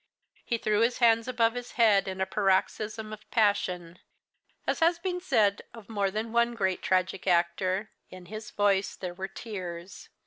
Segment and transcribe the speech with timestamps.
[0.43, 3.99] He threw his hands above his head in a paroxysm of passion.
[4.65, 9.13] As has been said of more than one great tragic actor, in his voice there
[9.13, 10.09] were tears.